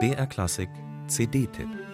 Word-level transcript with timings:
BR 0.00 0.26
Klassik 0.26 0.70
CD-Tipp 1.08 1.93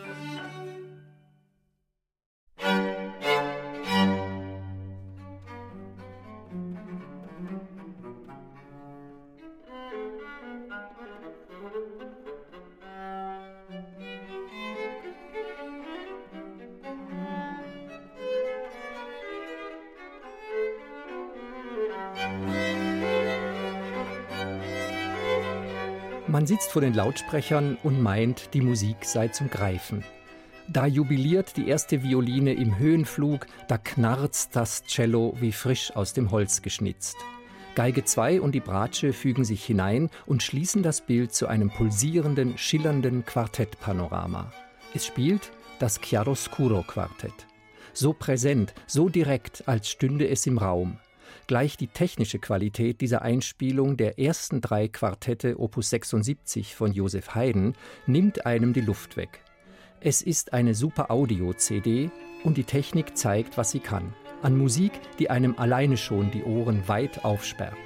Man 26.31 26.47
sitzt 26.47 26.71
vor 26.71 26.81
den 26.81 26.95
Lautsprechern 26.95 27.77
und 27.83 28.01
meint, 28.01 28.55
die 28.55 28.61
Musik 28.61 29.05
sei 29.05 29.27
zum 29.27 29.51
Greifen. 29.51 30.05
Da 30.69 30.87
jubiliert 30.87 31.57
die 31.57 31.67
erste 31.67 32.05
Violine 32.05 32.53
im 32.53 32.79
Höhenflug, 32.79 33.49
da 33.67 33.79
knarzt 33.79 34.55
das 34.55 34.85
Cello 34.85 35.35
wie 35.41 35.51
frisch 35.51 35.91
aus 35.97 36.13
dem 36.13 36.31
Holz 36.31 36.63
geschnitzt. 36.63 37.17
Geige 37.75 38.05
2 38.05 38.41
und 38.41 38.55
die 38.55 38.61
Bratsche 38.61 39.13
fügen 39.13 39.45
sich 39.45 39.65
hinein 39.65 40.09
und 40.25 40.45
schließen 40.45 40.85
das 40.85 41.01
Bild 41.01 41.35
zu 41.35 41.49
einem 41.49 41.69
pulsierenden, 41.69 42.57
schillernden 42.57 43.25
Quartettpanorama. 43.25 44.53
Es 44.95 45.07
spielt 45.07 45.51
das 45.81 46.01
Chiaroscuro 46.01 46.85
Quartett. 46.85 47.49
So 47.93 48.13
präsent, 48.13 48.73
so 48.87 49.09
direkt, 49.09 49.67
als 49.67 49.89
stünde 49.89 50.29
es 50.29 50.47
im 50.47 50.59
Raum. 50.59 51.01
Gleich 51.47 51.77
die 51.77 51.89
technische 51.89 52.39
Qualität 52.39 53.01
dieser 53.01 53.23
Einspielung 53.23 53.97
der 53.97 54.19
ersten 54.19 54.61
drei 54.61 54.89
Quartette 54.89 55.59
Opus 55.59 55.91
76 55.91 56.75
von 56.75 56.93
Josef 56.93 57.35
Haydn 57.35 57.75
nimmt 58.07 58.47
einem 58.47 58.73
die 58.73 58.81
Luft 58.81 59.17
weg. 59.17 59.41
Es 60.01 60.23
ist 60.23 60.53
eine 60.53 60.75
super 60.75 61.11
Audio-CD 61.11 62.11
und 62.43 62.57
die 62.57 62.65
Technik 62.65 63.17
zeigt, 63.19 63.59
was 63.59 63.71
sie 63.71 63.81
kann. 63.81 64.15
An 64.43 64.57
Musik, 64.57 64.93
die 65.19 65.29
einem 65.29 65.59
alleine 65.59 65.99
schon 65.99 66.31
die 66.31 66.43
Ohren 66.43 66.89
weit 66.89 67.25
aufsperrt. 67.25 67.77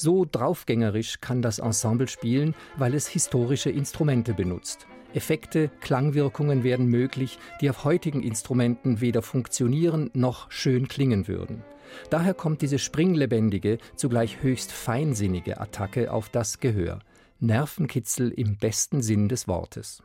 So 0.00 0.24
draufgängerisch 0.24 1.20
kann 1.20 1.42
das 1.42 1.58
Ensemble 1.58 2.08
spielen, 2.08 2.54
weil 2.78 2.94
es 2.94 3.06
historische 3.06 3.68
Instrumente 3.68 4.32
benutzt. 4.32 4.86
Effekte, 5.12 5.70
Klangwirkungen 5.82 6.64
werden 6.64 6.86
möglich, 6.86 7.38
die 7.60 7.68
auf 7.68 7.84
heutigen 7.84 8.22
Instrumenten 8.22 9.02
weder 9.02 9.20
funktionieren 9.20 10.08
noch 10.14 10.50
schön 10.50 10.88
klingen 10.88 11.28
würden. 11.28 11.62
Daher 12.08 12.32
kommt 12.32 12.62
diese 12.62 12.78
springlebendige, 12.78 13.76
zugleich 13.94 14.42
höchst 14.42 14.72
feinsinnige 14.72 15.60
Attacke 15.60 16.10
auf 16.10 16.30
das 16.30 16.60
Gehör. 16.60 17.00
Nervenkitzel 17.38 18.30
im 18.30 18.56
besten 18.56 19.02
Sinn 19.02 19.28
des 19.28 19.48
Wortes. 19.48 20.02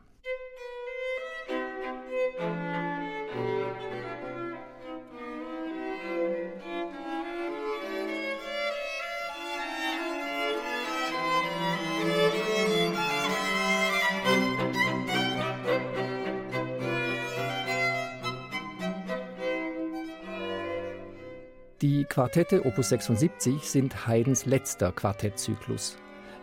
Die 21.82 22.04
Quartette 22.04 22.64
Opus 22.64 22.88
76 22.88 23.68
sind 23.68 24.06
Haydns 24.06 24.46
letzter 24.46 24.92
Quartettzyklus. 24.92 25.98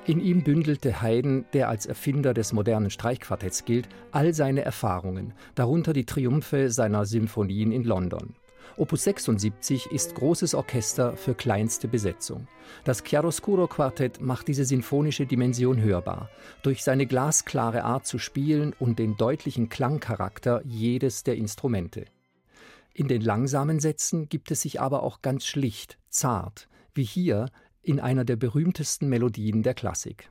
In 0.05 0.19
ihm 0.19 0.43
bündelte 0.43 1.01
Haydn, 1.01 1.45
der 1.53 1.69
als 1.69 1.87
Erfinder 1.87 2.35
des 2.35 2.53
modernen 2.53 2.91
Streichquartetts 2.91 3.65
gilt, 3.65 3.89
all 4.11 4.35
seine 4.35 4.61
Erfahrungen, 4.61 5.33
darunter 5.55 5.91
die 5.91 6.05
Triumphe 6.05 6.69
seiner 6.69 7.07
Symphonien 7.07 7.71
in 7.71 7.83
London. 7.83 8.35
Opus 8.77 9.05
76 9.05 9.87
ist 9.87 10.13
großes 10.13 10.53
Orchester 10.53 11.17
für 11.17 11.33
kleinste 11.33 11.87
Besetzung. 11.87 12.47
Das 12.83 13.03
Chiaroscuro 13.03 13.65
Quartett 13.65 14.21
macht 14.21 14.47
diese 14.47 14.65
sinfonische 14.65 15.25
Dimension 15.25 15.81
hörbar, 15.81 16.29
durch 16.61 16.83
seine 16.83 17.07
glasklare 17.07 17.83
Art 17.83 18.05
zu 18.05 18.19
spielen 18.19 18.75
und 18.77 18.99
den 18.99 19.17
deutlichen 19.17 19.67
Klangcharakter 19.67 20.61
jedes 20.63 21.23
der 21.23 21.37
Instrumente. 21.37 22.05
In 22.93 23.07
den 23.07 23.21
langsamen 23.21 23.79
Sätzen 23.79 24.29
gibt 24.29 24.51
es 24.51 24.61
sich 24.61 24.79
aber 24.79 25.01
auch 25.01 25.21
ganz 25.21 25.45
schlicht, 25.45 25.97
zart, 26.09 26.67
wie 26.93 27.03
hier 27.03 27.49
in 27.81 27.99
einer 27.99 28.23
der 28.23 28.35
berühmtesten 28.35 29.09
Melodien 29.09 29.63
der 29.63 29.73
Klassik. 29.73 30.29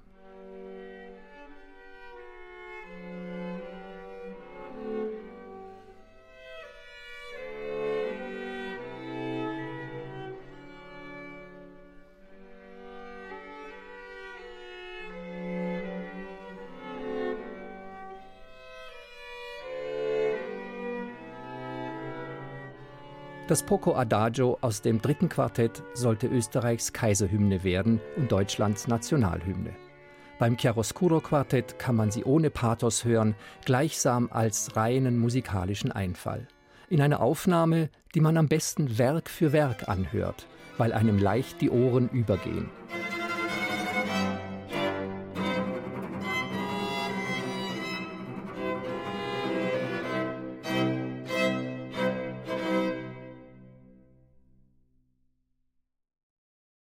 Das 23.49 23.65
Poco 23.65 23.97
Adagio 23.97 24.57
aus 24.61 24.83
dem 24.83 25.03
dritten 25.03 25.29
Quartett 25.29 25.83
sollte 25.95 26.29
Österreichs 26.29 26.93
Kaiserhymne 26.93 27.65
werden 27.65 28.01
und 28.17 28.31
Deutschlands 28.31 28.87
Nationalhymne. 28.87 29.75
Beim 30.39 30.57
Chiaroscuro 30.57 31.21
Quartett 31.21 31.77
kann 31.79 31.97
man 31.97 32.13
sie 32.13 32.23
ohne 32.23 32.51
Pathos 32.51 33.05
hören, 33.05 33.35
gleichsam 33.65 34.29
als 34.31 34.77
reinen 34.77 35.19
musikalischen 35.19 35.91
Einfall. 35.91 36.47
In 36.89 37.01
einer 37.01 37.21
Aufnahme, 37.21 37.91
die 38.15 38.21
man 38.21 38.37
am 38.37 38.47
besten 38.47 38.97
Werk 38.97 39.29
für 39.29 39.53
Werk 39.53 39.89
anhört, 39.89 40.47
weil 40.79 40.93
einem 40.93 41.19
leicht 41.19 41.61
die 41.61 41.71
Ohren 41.71 42.09
übergehen. 42.11 42.71